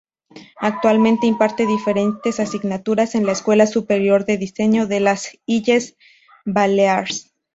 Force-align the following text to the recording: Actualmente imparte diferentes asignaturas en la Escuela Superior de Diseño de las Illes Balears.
Actualmente 0.57 1.27
imparte 1.27 1.67
diferentes 1.67 2.39
asignaturas 2.39 3.13
en 3.13 3.27
la 3.27 3.33
Escuela 3.33 3.67
Superior 3.67 4.25
de 4.25 4.37
Diseño 4.39 4.87
de 4.87 4.99
las 4.99 5.37
Illes 5.45 5.95
Balears. 6.43 7.31